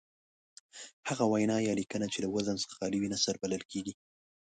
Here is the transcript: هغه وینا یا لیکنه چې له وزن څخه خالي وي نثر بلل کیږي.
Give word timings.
هغه 1.09 1.23
وینا 1.31 1.57
یا 1.67 1.73
لیکنه 1.79 2.05
چې 2.13 2.19
له 2.23 2.29
وزن 2.35 2.55
څخه 2.63 2.73
خالي 2.77 2.97
وي 2.99 3.09
نثر 3.13 3.35
بلل 3.41 3.63
کیږي. 3.71 3.93